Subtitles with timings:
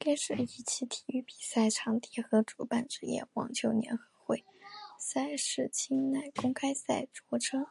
[0.00, 4.44] 该市以其体育比赛场地和主办职业网球联合会
[4.98, 7.64] 赛事清奈公开赛着称。